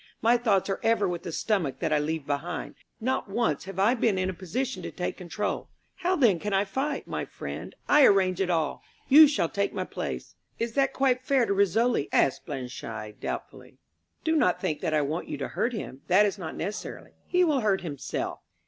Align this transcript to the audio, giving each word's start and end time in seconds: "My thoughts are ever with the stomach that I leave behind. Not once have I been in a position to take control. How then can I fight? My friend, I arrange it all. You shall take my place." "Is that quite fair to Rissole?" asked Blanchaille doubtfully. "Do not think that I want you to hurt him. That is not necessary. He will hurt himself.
"My 0.19 0.35
thoughts 0.35 0.67
are 0.67 0.79
ever 0.81 1.07
with 1.07 1.21
the 1.21 1.31
stomach 1.31 1.77
that 1.77 1.93
I 1.93 1.99
leave 1.99 2.25
behind. 2.25 2.73
Not 2.99 3.29
once 3.29 3.65
have 3.65 3.77
I 3.77 3.93
been 3.93 4.17
in 4.17 4.31
a 4.31 4.33
position 4.33 4.81
to 4.81 4.89
take 4.89 5.15
control. 5.15 5.69
How 5.97 6.15
then 6.15 6.39
can 6.39 6.53
I 6.53 6.65
fight? 6.65 7.05
My 7.07 7.23
friend, 7.23 7.75
I 7.87 8.05
arrange 8.05 8.41
it 8.41 8.49
all. 8.49 8.81
You 9.09 9.27
shall 9.27 9.47
take 9.47 9.75
my 9.75 9.83
place." 9.85 10.33
"Is 10.57 10.73
that 10.73 10.93
quite 10.93 11.21
fair 11.23 11.45
to 11.45 11.53
Rissole?" 11.53 12.07
asked 12.11 12.47
Blanchaille 12.47 13.13
doubtfully. 13.19 13.77
"Do 14.23 14.35
not 14.35 14.59
think 14.59 14.81
that 14.81 14.95
I 14.95 15.01
want 15.03 15.27
you 15.29 15.37
to 15.37 15.49
hurt 15.49 15.73
him. 15.73 16.01
That 16.07 16.25
is 16.25 16.39
not 16.39 16.55
necessary. 16.55 17.13
He 17.27 17.43
will 17.43 17.59
hurt 17.59 17.81
himself. 17.81 18.39